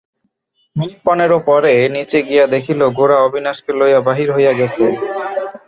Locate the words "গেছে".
4.59-4.85